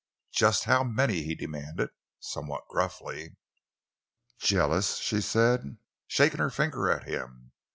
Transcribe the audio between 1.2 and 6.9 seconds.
he demanded, somewhat gruffly. "Jealous!" she said, shaking her finger